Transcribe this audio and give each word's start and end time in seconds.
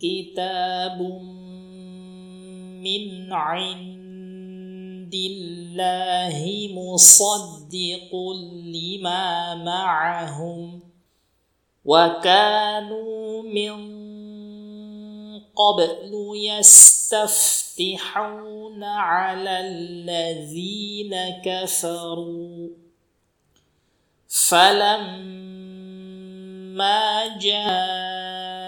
كتاب 0.00 0.98
من 2.84 3.32
عند 3.32 5.14
الله 5.14 6.68
مصدق 6.74 8.10
لما 8.74 9.54
معهم 9.54 10.82
وكانوا 11.84 13.42
من 13.42 13.94
قبل 15.54 16.12
يستفتحون 16.34 17.54
على 18.84 19.60
الذين 19.60 21.14
كفروا. 21.44 22.83
فلما 24.34 25.38
جاءهم 27.38 28.64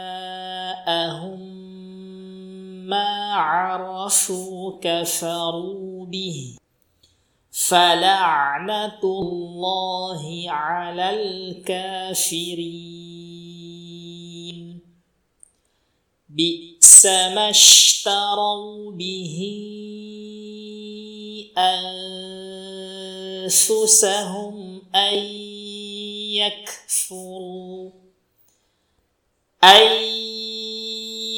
ما 2.86 3.34
عرفوا 3.34 4.78
كفروا 4.80 6.06
به 6.06 6.56
فلعنة 7.50 9.00
الله 9.02 10.50
على 10.50 11.10
الكافرين 11.10 12.86
بئس 16.28 17.06
ما 17.06 17.50
اشتروا 17.50 18.92
به 18.92 19.38
أنفسهم 23.46 24.82
أن 24.94 25.55
يكفروا. 26.36 27.90
أن 29.64 29.92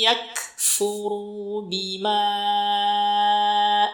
يكفروا 0.02 1.62
بما 1.62 2.24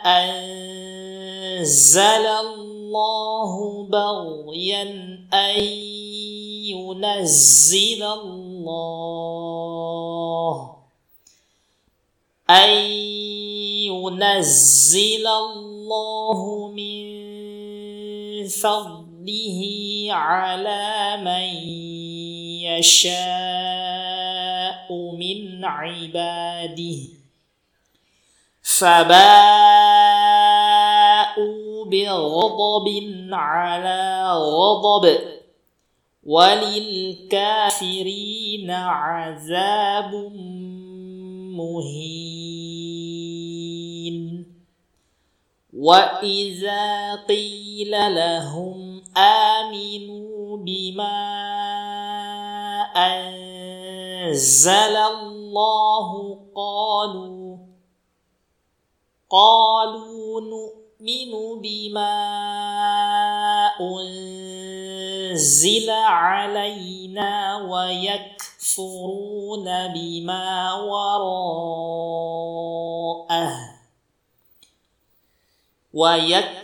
أنزل 0.07 2.27
الله 2.27 3.85
بغيا 3.91 4.83
أن 5.35 5.61
ينزل 6.73 8.03
الله. 8.03 9.45
أن 12.51 12.71
ينزل 13.91 15.27
الله 15.27 16.69
من 16.69 17.05
فضله 19.25 20.07
على 20.11 21.17
من 21.25 21.49
يشاء 22.61 23.13
من 24.93 25.65
عباده. 25.65 26.99
فباءوا 28.63 29.15
بغضب 31.85 32.89
على 33.33 34.33
غضب. 34.33 35.19
وللكافرين 36.25 38.71
عذاب 38.71 40.15
مهين. 41.57 42.55
وإذا 45.73 47.15
قيل 47.15 47.91
لهم 47.91 48.94
آمنوا 49.17 50.57
بما 50.57 51.21
أنزل 52.97 54.97
الله 54.97 56.39
قالوا 56.57 57.57
قالوا 59.31 60.41
نؤمن 60.41 61.61
بما 61.63 62.15
أنزل 63.81 65.91
علينا 65.91 67.57
ويكفرون 67.57 69.65
بما 69.89 70.73
وراءه 70.75 72.15
ويكفرون 75.95 76.64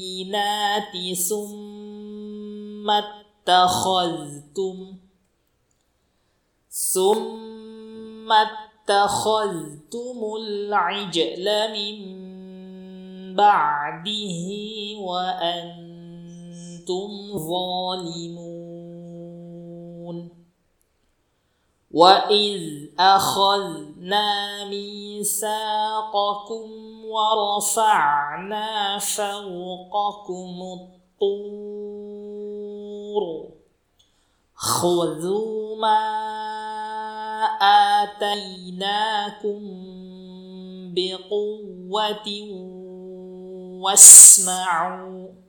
ثم 1.29 2.89
اتخذتم 2.91 4.77
ثم 6.69 8.31
اتخذتم 8.31 10.17
العجل 10.39 11.45
من 11.73 11.99
بعده 13.35 14.47
وأن 14.99 15.88
أنتم 16.89 17.37
ظالمون. 17.37 18.49
وإذ 21.91 22.89
أخذنا 22.99 24.65
ميثاقكم 24.65 26.69
ورفعنا 27.05 28.97
فوقكم 28.97 30.79
الطور. 31.21 33.23
خذوا 34.55 35.75
ما 35.75 36.05
آتيناكم 38.01 39.61
بقوة 40.95 42.29
واسمعوا 43.81 45.48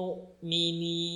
مؤمنين 0.00 1.06